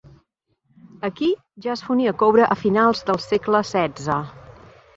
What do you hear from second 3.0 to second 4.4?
del segle XVI.